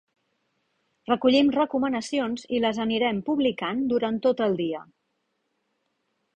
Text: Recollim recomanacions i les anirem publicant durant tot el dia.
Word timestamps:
Recollim 1.09 1.51
recomanacions 1.57 2.47
i 2.59 2.63
les 2.65 2.81
anirem 2.87 3.21
publicant 3.29 3.87
durant 3.95 4.21
tot 4.27 4.45
el 4.49 4.61
dia. 4.65 4.85